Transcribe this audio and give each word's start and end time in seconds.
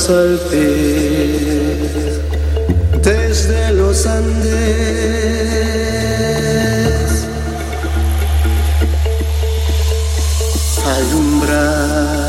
salté 0.00 0.70
desde 3.02 3.72
los 3.72 4.06
Andes. 4.06 4.30
Alumbrar. 10.86 12.19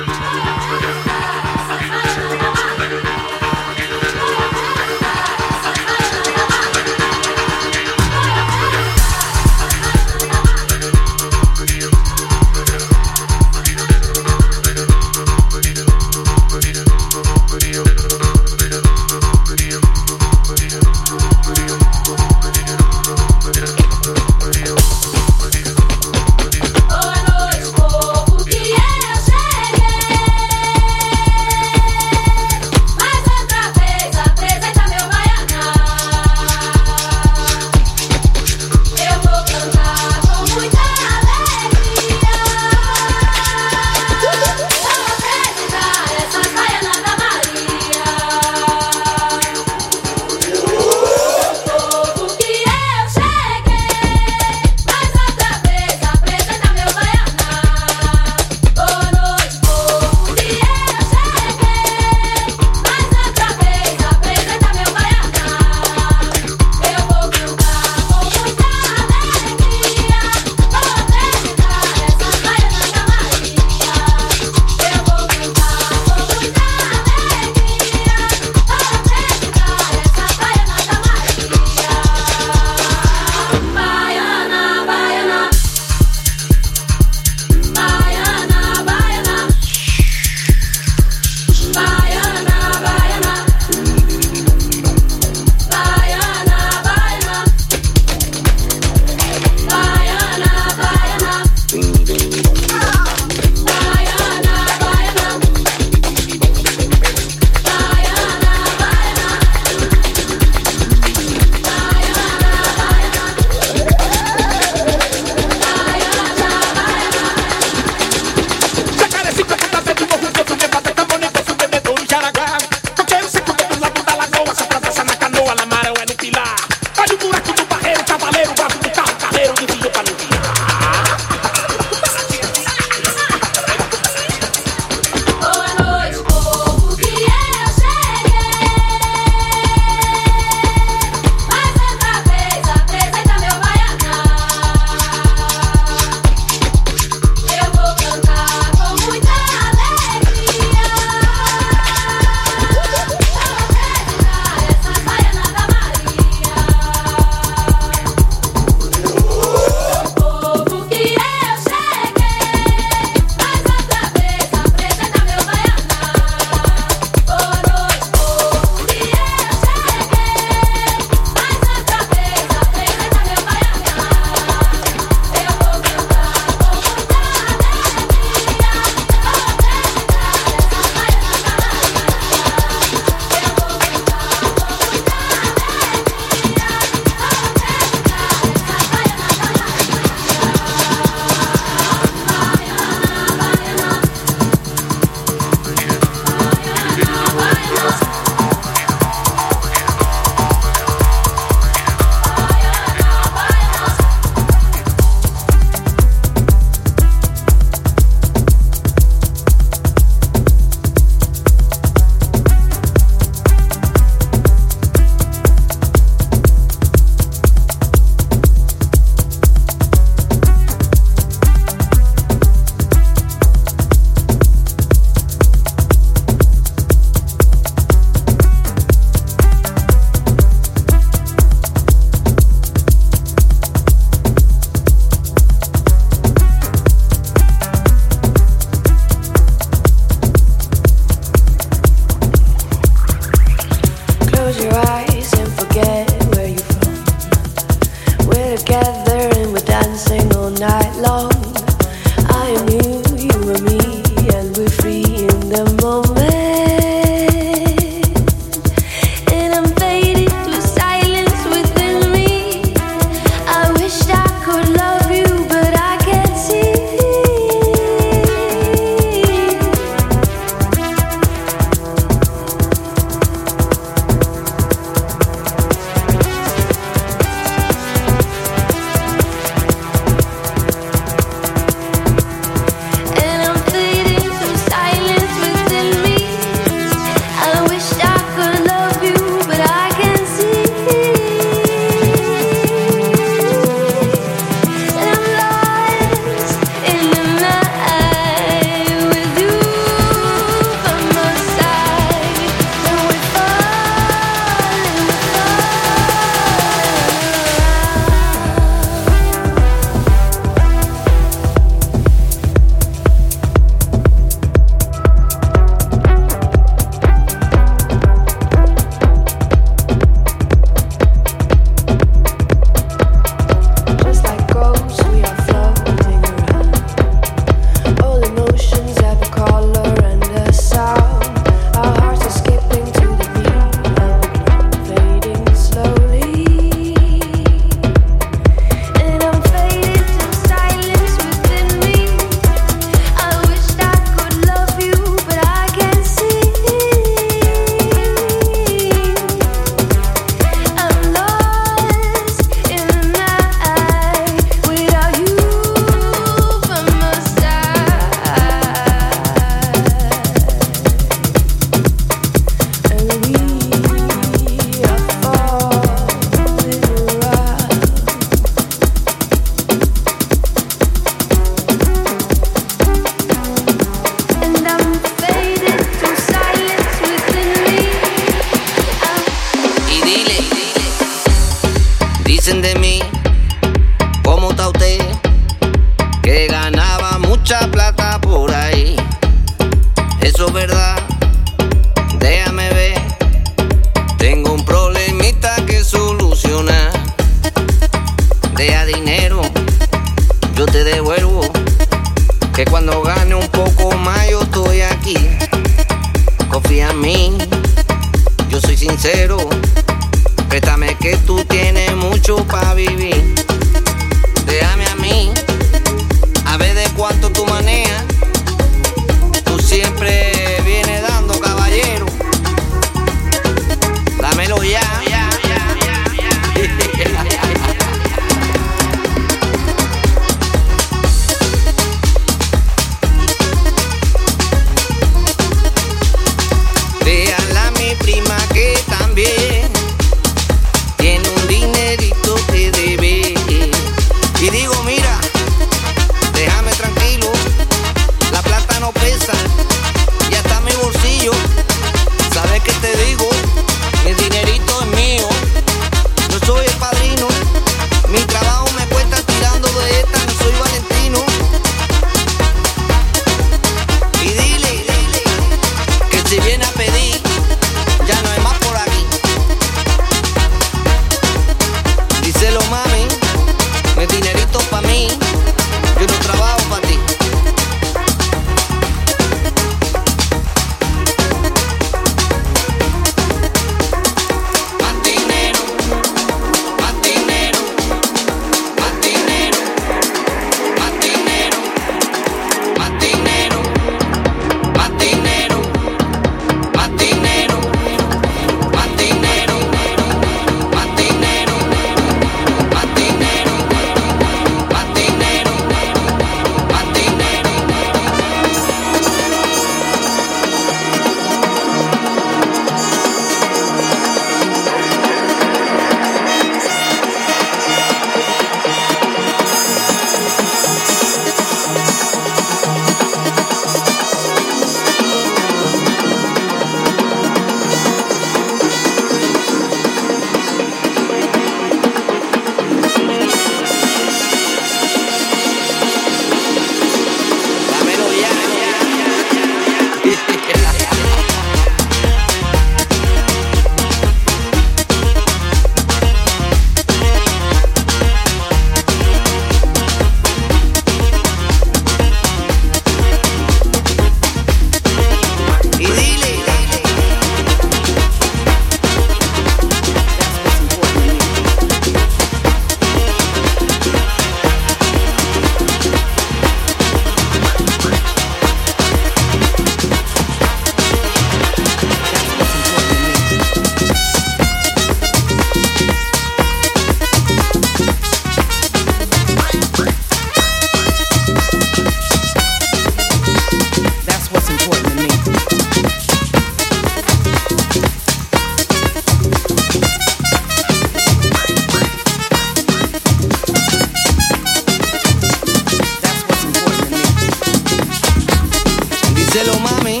mami, 599.60 600.00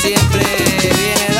siempre 0.00 0.44
viene 0.96 1.35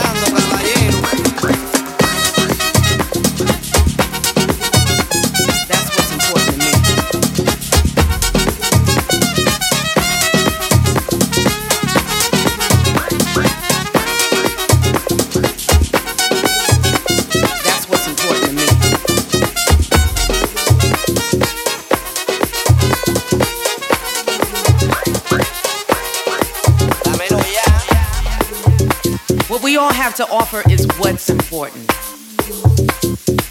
have 30.07 30.15
to 30.15 30.31
offer 30.31 30.63
is 30.71 30.87
what's 30.99 31.31
important. 31.31 31.91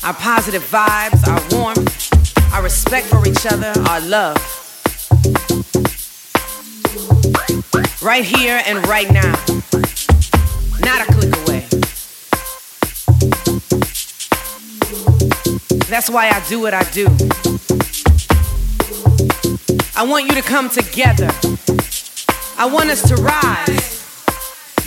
Our 0.06 0.14
positive 0.14 0.64
vibes, 0.64 1.28
our 1.28 1.41
warmth, 1.51 2.53
our 2.53 2.64
respect 2.64 3.08
for 3.08 3.28
each 3.28 3.45
other, 3.45 3.74
our 3.89 3.99
love. 3.99 4.38
Right 8.01 8.24
here 8.24 8.62
and 8.66 8.88
right 8.88 9.12
now. 9.12 9.34
Not 10.80 11.01
a 11.01 11.12
click 11.12 11.36
away. 11.43 11.68
That's 15.89 16.10
why 16.10 16.30
I 16.30 16.41
do 16.47 16.62
what 16.62 16.74
I 16.74 16.84
do. 16.91 17.08
I 19.97 20.06
want 20.08 20.28
you 20.28 20.36
to 20.36 20.41
come 20.41 20.70
together. 20.70 21.30
I 22.58 22.66
want 22.66 22.91
us 22.91 23.06
to 23.10 23.16
rise. 23.16 24.06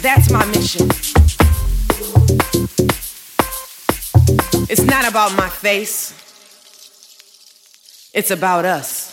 That's 0.00 0.30
my 0.30 0.46
mission. 0.46 0.88
It's 4.70 4.82
not 4.82 5.08
about 5.08 5.34
my 5.34 5.48
face, 5.48 6.12
it's 8.12 8.30
about 8.30 8.66
us. 8.66 9.08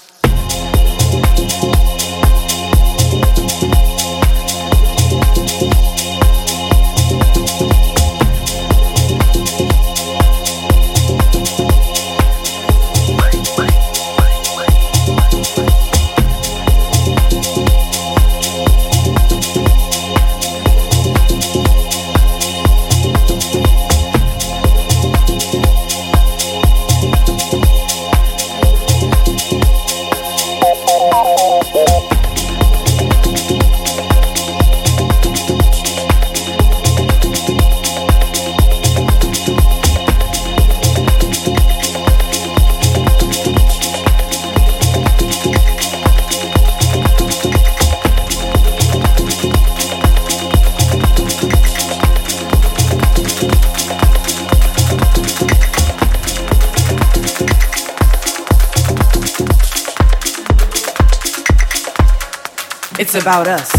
It's 63.06 63.14
about 63.14 63.48
us. 63.48 63.75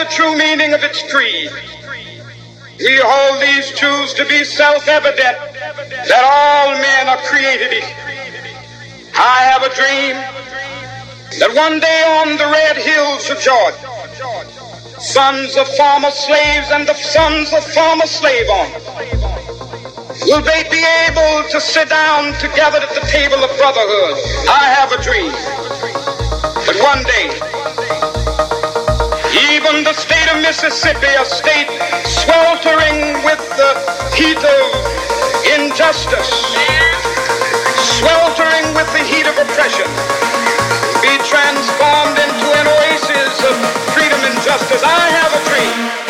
The 0.00 0.06
true 0.06 0.34
meaning 0.34 0.72
of 0.72 0.82
its 0.82 1.02
creed. 1.12 1.50
We 2.78 2.96
hold 3.04 3.36
these 3.42 3.68
truths 3.76 4.14
to 4.14 4.24
be 4.24 4.44
self-evident 4.44 5.36
that 6.08 6.24
all 6.24 6.72
men 6.72 7.04
are 7.12 7.20
created 7.28 7.68
equal. 7.76 7.92
I 9.12 9.44
have 9.52 9.60
a 9.60 9.68
dream 9.76 10.16
that 11.36 11.52
one 11.52 11.80
day 11.80 12.00
on 12.16 12.38
the 12.40 12.48
red 12.48 12.80
hills 12.80 13.28
of 13.28 13.44
Georgia, 13.44 13.76
sons 14.96 15.56
of 15.58 15.68
former 15.76 16.10
slaves 16.10 16.72
and 16.72 16.88
the 16.88 16.96
sons 16.96 17.52
of 17.52 17.60
former 17.76 18.06
slave 18.06 18.48
owners 18.48 18.84
will 20.24 20.40
they 20.40 20.64
be 20.72 20.80
able 21.12 21.44
to 21.52 21.60
sit 21.60 21.90
down 21.90 22.32
together 22.40 22.80
at 22.80 22.88
the 22.96 23.04
table 23.04 23.44
of 23.44 23.52
brotherhood. 23.60 24.16
I 24.48 24.64
have 24.80 24.92
a 24.92 25.00
dream. 25.04 25.32
But 26.64 26.80
one 26.80 27.04
day, 27.04 27.39
even 29.60 29.84
the 29.84 29.92
state 29.92 30.28
of 30.32 30.40
Mississippi, 30.40 31.12
a 31.20 31.24
state 31.24 31.68
sweltering 32.06 33.12
with 33.24 33.40
the 33.60 33.72
heat 34.16 34.40
of 34.40 34.66
injustice, 35.52 36.32
sweltering 37.76 38.72
with 38.72 38.88
the 38.96 39.04
heat 39.04 39.26
of 39.26 39.36
oppression, 39.36 39.88
be 41.04 41.12
transformed 41.28 42.16
into 42.16 42.48
an 42.56 42.66
oasis 42.72 43.44
of 43.44 43.56
freedom 43.92 44.20
and 44.24 44.40
justice. 44.42 44.82
I 44.82 45.10
have 45.20 45.32
a 45.34 45.42
dream. 45.50 46.09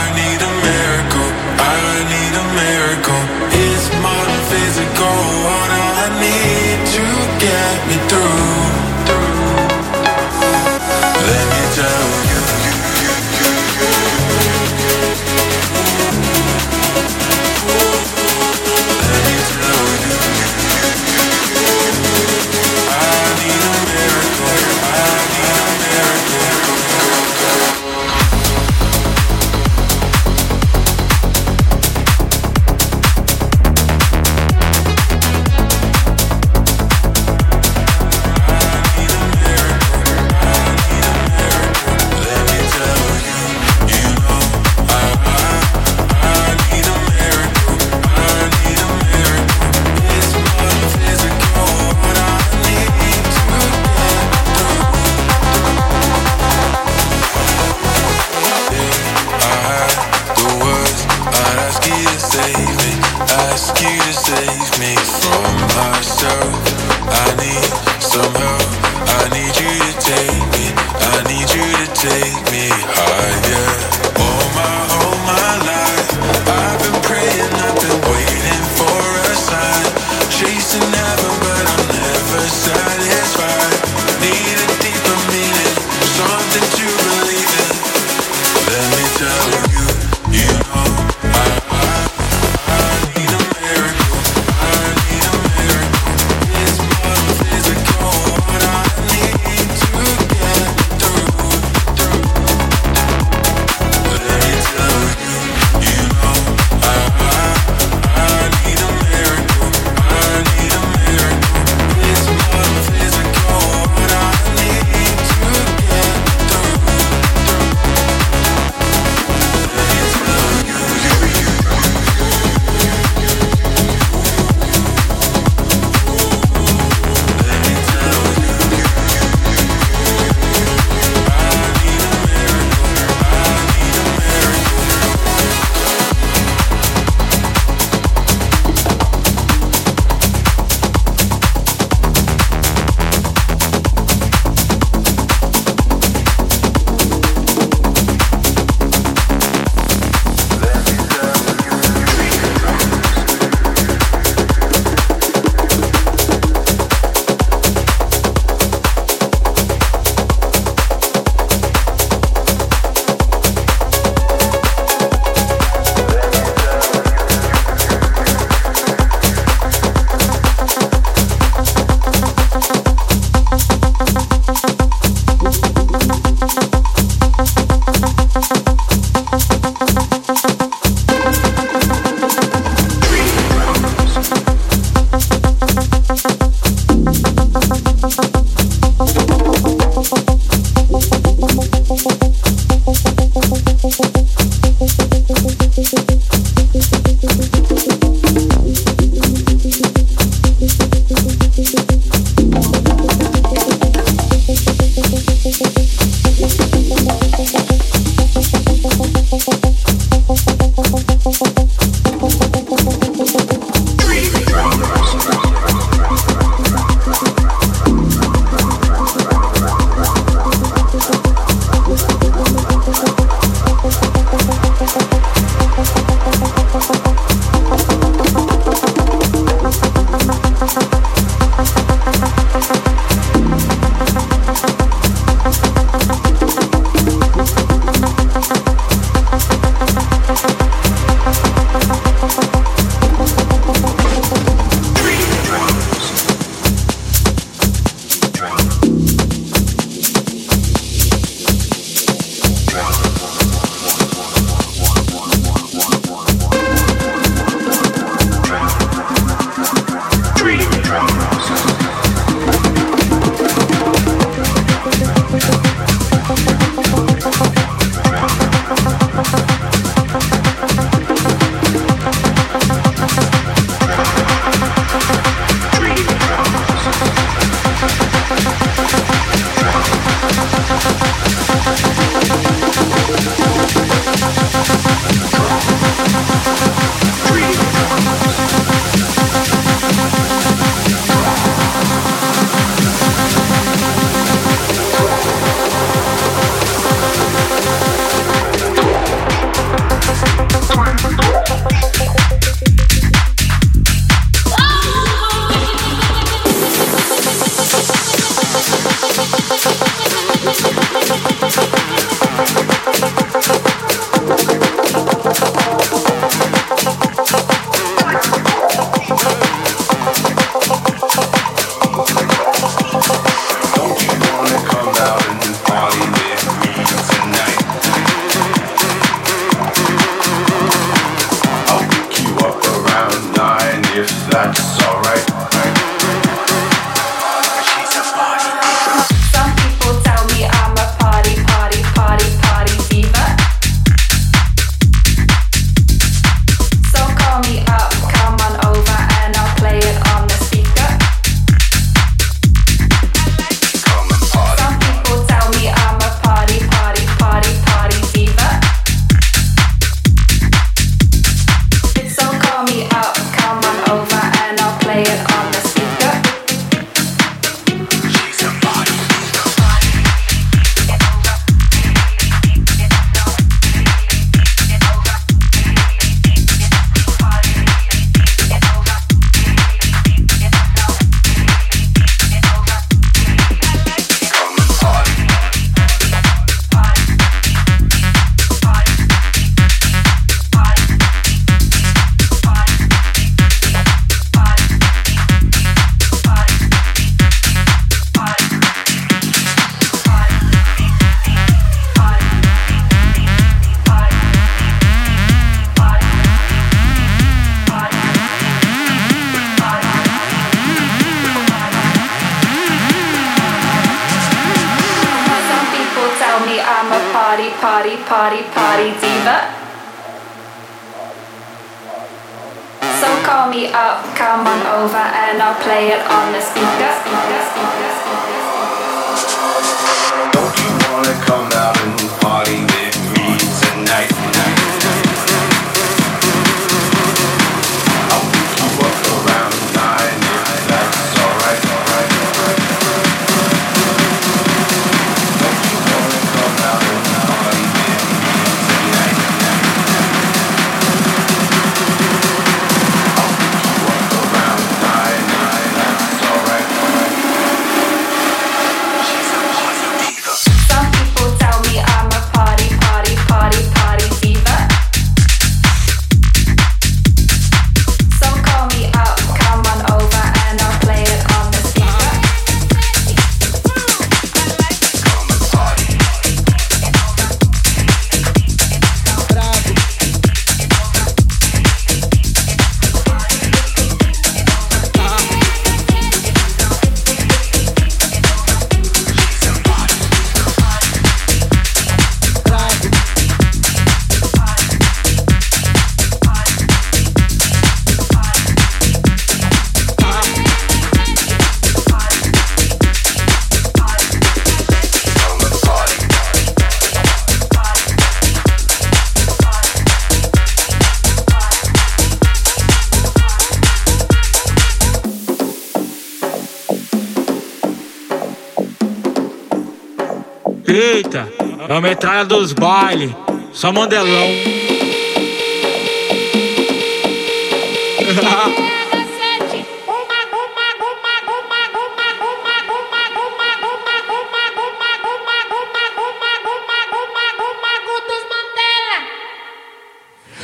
dos 522.25 522.53
bailes, 522.53 523.11
só 523.53 523.71
mandelão. 523.71 524.27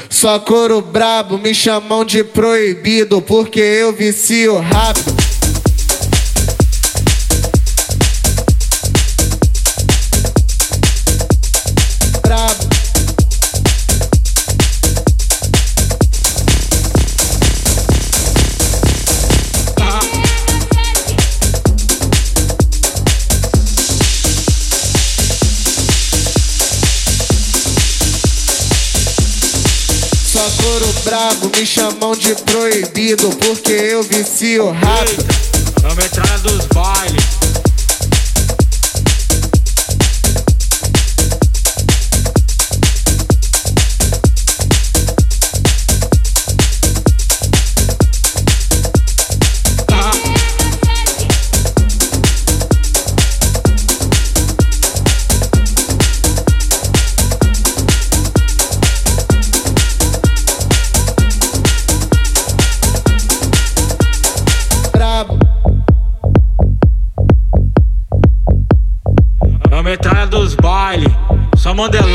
Só 0.10 0.40
coro 0.40 0.82
brabo, 0.82 1.38
me 1.38 1.54
chamam 1.54 2.04
de 2.04 2.24
proibido, 2.24 3.22
porque 3.22 3.60
eu 3.60 3.94
vicio 3.94 4.58
rápido. 4.60 5.17
Me 31.58 31.66
chamam 31.66 32.12
de 32.12 32.36
proibido 32.36 33.30
porque 33.38 33.72
eu 33.72 34.04
vicio 34.04 34.70
rápido. 34.70 35.26
A 35.90 35.96
metralha 35.96 36.38
dos 36.40 36.66
bailes. 36.68 37.17
Mandelão. 71.78 72.08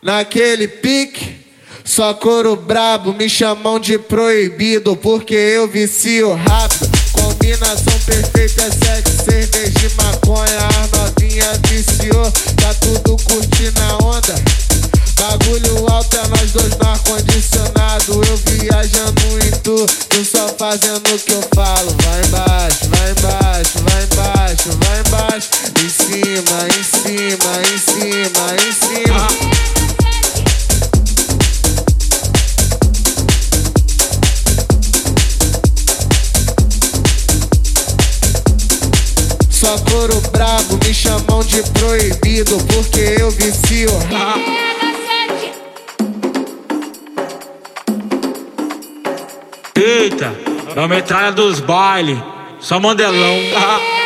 Naquele 0.00 0.68
pique, 0.68 1.44
só 1.84 2.14
couro 2.14 2.54
brabo, 2.54 3.12
me 3.12 3.28
chamam 3.28 3.80
de 3.80 3.98
proibido, 3.98 4.96
porque 4.96 5.34
eu 5.34 5.66
vicio 5.66 6.34
rápido. 6.34 6.88
Combinação 7.12 7.98
perfeita 8.06 8.62
é 8.62 8.70
sexo, 8.70 9.24
cerveja 9.24 9.70
de 9.70 9.94
maconha, 9.96 10.68
as 10.82 10.97
novinha 11.18 11.52
viciou, 11.68 12.32
tá 12.56 12.74
tudo 12.80 13.16
curtindo 13.24 13.80
a 13.82 14.04
onda. 14.04 14.34
Bagulho 15.18 15.92
alto 15.92 16.16
é 16.16 16.28
nós 16.28 16.52
dois 16.52 16.76
no 16.76 16.88
ar-condicionado, 16.88 18.20
eu 18.24 18.36
viajando 18.46 19.46
em 19.46 19.50
tu, 19.62 19.86
tu 20.08 20.24
só 20.24 20.48
fazendo 20.56 21.14
o 21.14 21.18
que 21.18 21.32
eu 21.32 21.42
falo. 21.54 21.96
Vai 22.04 22.20
embaixo, 22.24 22.77
É 50.78 50.80
a 50.80 50.86
metralha 50.86 51.32
dos 51.32 51.58
bailes, 51.58 52.16
só 52.60 52.78
mandelão. 52.78 53.18
É. 53.18 53.97